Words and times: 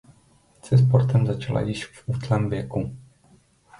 Se 0.63 0.77
sportem 0.77 1.25
začala 1.27 1.61
již 1.61 1.85
v 1.85 2.03
útlém 2.05 2.49
věku. 2.49 2.95